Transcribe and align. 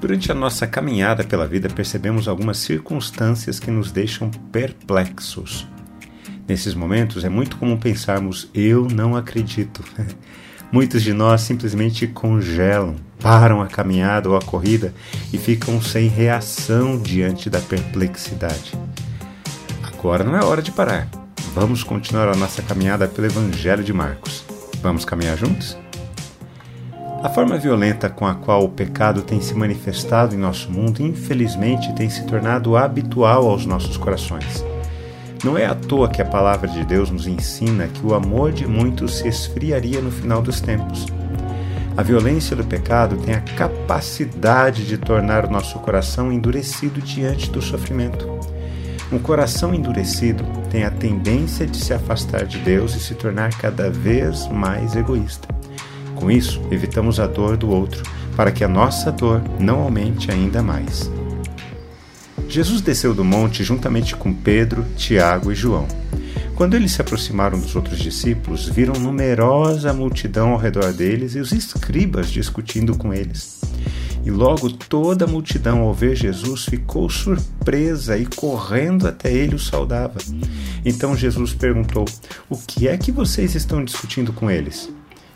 Durante 0.00 0.30
a 0.30 0.34
nossa 0.34 0.66
caminhada 0.66 1.24
pela 1.24 1.46
vida, 1.46 1.68
percebemos 1.68 2.28
algumas 2.28 2.58
circunstâncias 2.58 3.58
que 3.58 3.70
nos 3.70 3.90
deixam 3.90 4.30
perplexos. 4.52 5.66
Nesses 6.46 6.72
momentos 6.72 7.24
é 7.24 7.28
muito 7.28 7.56
comum 7.56 7.76
pensarmos: 7.76 8.48
eu 8.54 8.86
não 8.86 9.16
acredito. 9.16 9.82
Muitos 10.70 11.02
de 11.02 11.12
nós 11.12 11.40
simplesmente 11.40 12.06
congelam, 12.06 12.96
param 13.20 13.62
a 13.62 13.66
caminhada 13.66 14.28
ou 14.28 14.36
a 14.36 14.42
corrida 14.42 14.92
e 15.32 15.38
ficam 15.38 15.80
sem 15.80 16.08
reação 16.08 16.98
diante 16.98 17.48
da 17.48 17.60
perplexidade. 17.60 18.74
Agora 19.82 20.22
não 20.22 20.36
é 20.36 20.44
hora 20.44 20.62
de 20.62 20.70
parar. 20.70 21.08
Vamos 21.54 21.82
continuar 21.82 22.28
a 22.28 22.36
nossa 22.36 22.62
caminhada 22.62 23.08
pelo 23.08 23.26
Evangelho 23.26 23.82
de 23.82 23.92
Marcos. 23.92 24.44
Vamos 24.82 25.04
caminhar 25.04 25.36
juntos? 25.36 25.76
A 27.20 27.28
forma 27.28 27.58
violenta 27.58 28.08
com 28.08 28.24
a 28.24 28.34
qual 28.36 28.64
o 28.64 28.68
pecado 28.68 29.22
tem 29.22 29.40
se 29.40 29.52
manifestado 29.52 30.36
em 30.36 30.38
nosso 30.38 30.70
mundo, 30.70 31.02
infelizmente, 31.02 31.92
tem 31.94 32.08
se 32.08 32.24
tornado 32.24 32.76
habitual 32.76 33.50
aos 33.50 33.66
nossos 33.66 33.96
corações. 33.96 34.64
Não 35.42 35.58
é 35.58 35.66
à 35.66 35.74
toa 35.74 36.08
que 36.08 36.22
a 36.22 36.24
palavra 36.24 36.68
de 36.68 36.84
Deus 36.84 37.10
nos 37.10 37.26
ensina 37.26 37.88
que 37.88 38.06
o 38.06 38.14
amor 38.14 38.52
de 38.52 38.68
muitos 38.68 39.18
se 39.18 39.26
esfriaria 39.26 40.00
no 40.00 40.12
final 40.12 40.40
dos 40.40 40.60
tempos. 40.60 41.06
A 41.96 42.04
violência 42.04 42.54
do 42.54 42.62
pecado 42.62 43.16
tem 43.16 43.34
a 43.34 43.40
capacidade 43.40 44.86
de 44.86 44.96
tornar 44.96 45.44
o 45.44 45.50
nosso 45.50 45.76
coração 45.80 46.32
endurecido 46.32 47.02
diante 47.02 47.50
do 47.50 47.60
sofrimento. 47.60 48.28
Um 49.10 49.18
coração 49.18 49.74
endurecido 49.74 50.44
tem 50.70 50.84
a 50.84 50.90
tendência 50.90 51.66
de 51.66 51.78
se 51.78 51.92
afastar 51.92 52.44
de 52.44 52.58
Deus 52.58 52.94
e 52.94 53.00
se 53.00 53.16
tornar 53.16 53.50
cada 53.58 53.90
vez 53.90 54.46
mais 54.46 54.94
egoísta. 54.94 55.57
Com 56.18 56.28
isso, 56.28 56.60
evitamos 56.68 57.20
a 57.20 57.28
dor 57.28 57.56
do 57.56 57.70
outro, 57.70 58.02
para 58.34 58.50
que 58.50 58.64
a 58.64 58.68
nossa 58.68 59.12
dor 59.12 59.40
não 59.60 59.82
aumente 59.82 60.32
ainda 60.32 60.60
mais. 60.60 61.08
Jesus 62.48 62.80
desceu 62.80 63.14
do 63.14 63.24
monte 63.24 63.62
juntamente 63.62 64.16
com 64.16 64.34
Pedro, 64.34 64.84
Tiago 64.96 65.52
e 65.52 65.54
João. 65.54 65.86
Quando 66.56 66.74
eles 66.74 66.90
se 66.90 67.00
aproximaram 67.00 67.56
dos 67.60 67.76
outros 67.76 68.00
discípulos, 68.00 68.68
viram 68.68 68.94
numerosa 68.94 69.92
multidão 69.92 70.50
ao 70.50 70.58
redor 70.58 70.92
deles 70.92 71.36
e 71.36 71.38
os 71.38 71.52
escribas 71.52 72.28
discutindo 72.28 72.98
com 72.98 73.14
eles. 73.14 73.60
E 74.24 74.30
logo 74.30 74.68
toda 74.70 75.24
a 75.24 75.28
multidão, 75.28 75.82
ao 75.82 75.94
ver 75.94 76.16
Jesus, 76.16 76.64
ficou 76.64 77.08
surpresa 77.08 78.18
e 78.18 78.26
correndo 78.26 79.06
até 79.06 79.32
ele 79.32 79.54
o 79.54 79.58
saudava. 79.58 80.18
Então 80.84 81.16
Jesus 81.16 81.54
perguntou: 81.54 82.06
O 82.50 82.58
que 82.58 82.88
é 82.88 82.98
que 82.98 83.12
vocês 83.12 83.54
estão 83.54 83.84
discutindo 83.84 84.32
com 84.32 84.50
eles? 84.50 84.92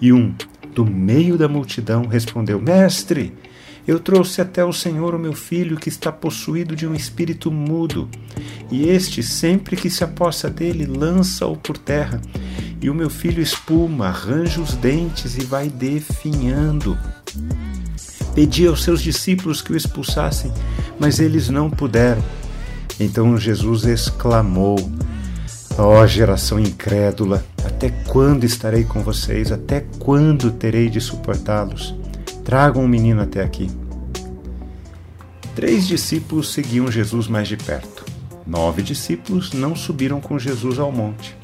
E 0.00 0.12
um, 0.12 0.34
do 0.76 0.84
meio 0.84 1.38
da 1.38 1.48
multidão, 1.48 2.06
respondeu: 2.06 2.60
Mestre, 2.60 3.32
eu 3.88 3.98
trouxe 3.98 4.42
até 4.42 4.62
o 4.62 4.74
Senhor 4.74 5.14
o 5.14 5.18
meu 5.18 5.32
filho 5.32 5.78
que 5.78 5.88
está 5.88 6.12
possuído 6.12 6.76
de 6.76 6.86
um 6.86 6.94
espírito 6.94 7.50
mudo. 7.50 8.06
E 8.70 8.86
este, 8.86 9.22
sempre 9.22 9.74
que 9.74 9.88
se 9.88 10.04
apossa 10.04 10.50
dele, 10.50 10.84
lança-o 10.84 11.56
por 11.56 11.78
terra. 11.78 12.20
E 12.78 12.90
o 12.90 12.94
meu 12.94 13.08
filho 13.08 13.42
espuma, 13.42 14.08
arranja 14.08 14.60
os 14.60 14.74
dentes 14.74 15.38
e 15.38 15.44
vai 15.44 15.70
definhando. 15.70 16.98
Pedi 18.34 18.66
aos 18.66 18.84
seus 18.84 19.00
discípulos 19.00 19.62
que 19.62 19.72
o 19.72 19.76
expulsassem, 19.76 20.52
mas 21.00 21.20
eles 21.20 21.48
não 21.48 21.70
puderam. 21.70 22.22
Então 23.00 23.38
Jesus 23.38 23.86
exclamou: 23.86 24.76
Ó 25.78 26.02
oh, 26.02 26.06
geração 26.06 26.60
incrédula, 26.60 27.42
até 27.66 27.90
quando 28.08 28.44
estarei 28.44 28.84
com 28.84 29.02
vocês? 29.02 29.50
Até 29.50 29.84
quando 29.98 30.50
terei 30.52 30.88
de 30.88 31.00
suportá-los? 31.00 31.94
Tragam 32.44 32.82
o 32.82 32.84
um 32.84 32.88
menino 32.88 33.20
até 33.20 33.42
aqui. 33.42 33.68
Três 35.54 35.86
discípulos 35.86 36.52
seguiam 36.52 36.90
Jesus 36.90 37.26
mais 37.26 37.48
de 37.48 37.56
perto. 37.56 38.04
Nove 38.46 38.82
discípulos 38.82 39.52
não 39.52 39.74
subiram 39.74 40.20
com 40.20 40.38
Jesus 40.38 40.78
ao 40.78 40.92
monte. 40.92 41.36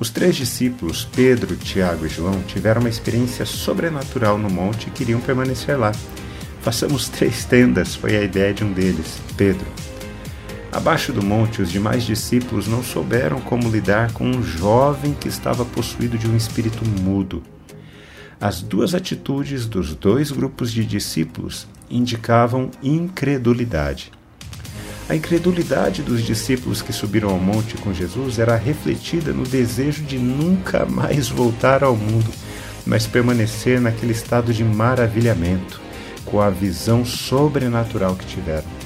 Os 0.00 0.10
três 0.10 0.34
discípulos, 0.34 1.06
Pedro, 1.14 1.56
Tiago 1.56 2.06
e 2.06 2.08
João, 2.08 2.42
tiveram 2.42 2.80
uma 2.80 2.88
experiência 2.88 3.44
sobrenatural 3.44 4.38
no 4.38 4.50
monte 4.50 4.88
e 4.88 4.90
queriam 4.90 5.20
permanecer 5.20 5.78
lá. 5.78 5.92
Façamos 6.62 7.08
três 7.08 7.44
tendas, 7.44 7.94
foi 7.94 8.16
a 8.16 8.22
ideia 8.22 8.54
de 8.54 8.64
um 8.64 8.72
deles, 8.72 9.20
Pedro. 9.36 9.66
Abaixo 10.74 11.12
do 11.12 11.22
monte, 11.22 11.62
os 11.62 11.70
demais 11.70 12.02
discípulos 12.02 12.66
não 12.66 12.82
souberam 12.82 13.40
como 13.40 13.70
lidar 13.70 14.12
com 14.12 14.28
um 14.28 14.42
jovem 14.42 15.14
que 15.14 15.28
estava 15.28 15.64
possuído 15.64 16.18
de 16.18 16.26
um 16.26 16.36
espírito 16.36 16.84
mudo. 17.00 17.44
As 18.40 18.60
duas 18.60 18.92
atitudes 18.92 19.66
dos 19.66 19.94
dois 19.94 20.32
grupos 20.32 20.72
de 20.72 20.84
discípulos 20.84 21.68
indicavam 21.88 22.72
incredulidade. 22.82 24.10
A 25.08 25.14
incredulidade 25.14 26.02
dos 26.02 26.24
discípulos 26.24 26.82
que 26.82 26.92
subiram 26.92 27.30
ao 27.30 27.38
monte 27.38 27.76
com 27.76 27.94
Jesus 27.94 28.40
era 28.40 28.56
refletida 28.56 29.32
no 29.32 29.44
desejo 29.44 30.02
de 30.02 30.18
nunca 30.18 30.84
mais 30.84 31.28
voltar 31.28 31.84
ao 31.84 31.94
mundo, 31.94 32.32
mas 32.84 33.06
permanecer 33.06 33.80
naquele 33.80 34.12
estado 34.12 34.52
de 34.52 34.64
maravilhamento, 34.64 35.80
com 36.24 36.40
a 36.40 36.50
visão 36.50 37.04
sobrenatural 37.04 38.16
que 38.16 38.26
tiveram. 38.26 38.83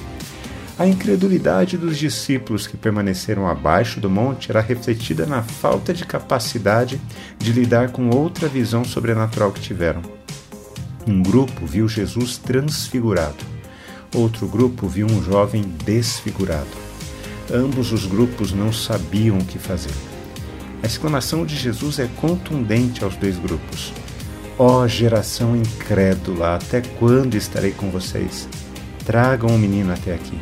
A 0.79 0.87
incredulidade 0.87 1.77
dos 1.77 1.97
discípulos 1.97 2.65
que 2.65 2.77
permaneceram 2.77 3.47
abaixo 3.47 3.99
do 3.99 4.09
monte 4.09 4.49
era 4.49 4.61
refletida 4.61 5.25
na 5.25 5.43
falta 5.43 5.93
de 5.93 6.05
capacidade 6.05 6.99
de 7.37 7.51
lidar 7.51 7.91
com 7.91 8.09
outra 8.09 8.47
visão 8.47 8.83
sobrenatural 8.83 9.51
que 9.51 9.61
tiveram. 9.61 10.01
Um 11.05 11.21
grupo 11.21 11.65
viu 11.65 11.87
Jesus 11.87 12.37
transfigurado 12.37 13.59
Outro 14.15 14.47
grupo 14.47 14.87
viu 14.87 15.05
um 15.05 15.23
jovem 15.23 15.61
desfigurado. 15.85 16.67
Ambos 17.51 17.91
os 17.91 18.05
grupos 18.05 18.51
não 18.51 18.73
sabiam 18.73 19.37
o 19.37 19.45
que 19.45 19.59
fazer. 19.59 19.93
A 20.81 20.87
exclamação 20.87 21.45
de 21.45 21.55
Jesus 21.55 21.99
é 21.99 22.09
contundente 22.19 23.03
aos 23.03 23.15
dois 23.15 23.37
grupos. 23.37 23.93
Ó 24.57 24.81
oh, 24.81 24.87
geração 24.87 25.55
incrédula, 25.55 26.55
até 26.55 26.81
quando 26.81 27.35
estarei 27.35 27.71
com 27.71 27.89
vocês? 27.91 28.47
Tragam 29.05 29.55
o 29.55 29.59
menino 29.59 29.93
até 29.93 30.13
aqui. 30.13 30.39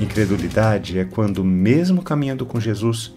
Incredulidade 0.00 0.98
é 0.98 1.04
quando, 1.04 1.44
mesmo 1.44 2.02
caminhando 2.02 2.44
com 2.44 2.58
Jesus, 2.60 3.12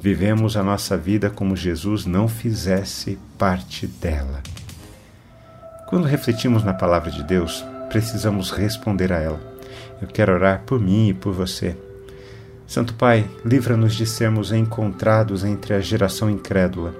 vivemos 0.00 0.56
a 0.56 0.62
nossa 0.62 0.96
vida 0.96 1.28
como 1.28 1.54
Jesus 1.54 2.06
não 2.06 2.26
fizesse 2.26 3.18
parte 3.36 3.86
dela. 3.86 4.42
Quando 5.88 6.06
refletimos 6.06 6.64
na 6.64 6.72
palavra 6.72 7.10
de 7.10 7.22
Deus, 7.22 7.62
precisamos 7.90 8.50
responder 8.50 9.12
a 9.12 9.18
ela. 9.18 9.40
Eu 10.00 10.08
quero 10.08 10.32
orar 10.32 10.62
por 10.64 10.80
mim 10.80 11.10
e 11.10 11.14
por 11.14 11.34
você. 11.34 11.76
Santo 12.66 12.94
Pai, 12.94 13.30
livra-nos 13.44 13.94
de 13.94 14.06
sermos 14.06 14.50
encontrados 14.50 15.44
entre 15.44 15.74
a 15.74 15.80
geração 15.80 16.30
incrédula. 16.30 16.94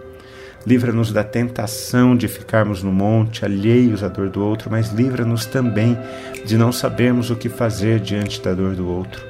Livra-nos 0.66 1.12
da 1.12 1.24
tentação 1.24 2.16
de 2.16 2.28
ficarmos 2.28 2.82
no 2.82 2.92
monte, 2.92 3.44
alheios 3.44 4.02
à 4.02 4.08
dor 4.08 4.28
do 4.28 4.44
outro, 4.44 4.70
mas 4.70 4.90
livra-nos 4.90 5.44
também 5.44 5.98
de 6.44 6.56
não 6.56 6.70
sabermos 6.70 7.30
o 7.30 7.36
que 7.36 7.48
fazer 7.48 7.98
diante 7.98 8.40
da 8.40 8.54
dor 8.54 8.74
do 8.74 8.88
outro. 8.88 9.24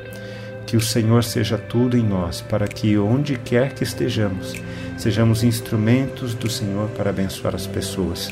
Que 0.66 0.76
o 0.76 0.80
Senhor 0.80 1.24
seja 1.24 1.56
tudo 1.56 1.96
em 1.96 2.02
nós, 2.02 2.40
para 2.40 2.66
que, 2.66 2.96
onde 2.98 3.36
quer 3.36 3.74
que 3.74 3.82
estejamos, 3.82 4.54
sejamos 4.96 5.42
instrumentos 5.42 6.34
do 6.34 6.50
Senhor 6.50 6.88
para 6.90 7.10
abençoar 7.10 7.54
as 7.54 7.66
pessoas. 7.66 8.30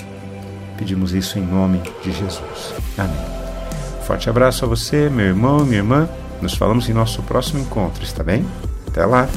Pedimos 0.76 1.12
isso 1.12 1.38
em 1.38 1.42
nome 1.42 1.80
de 2.02 2.12
Jesus. 2.12 2.74
Amém. 2.96 3.40
Forte 4.06 4.28
abraço 4.30 4.64
a 4.64 4.68
você, 4.68 5.08
meu 5.10 5.26
irmão, 5.26 5.64
minha 5.64 5.78
irmã. 5.78 6.08
Nos 6.40 6.54
falamos 6.54 6.88
em 6.88 6.92
nosso 6.92 7.22
próximo 7.22 7.60
encontro, 7.60 8.02
está 8.02 8.22
bem? 8.22 8.46
Até 8.88 9.04
lá! 9.04 9.28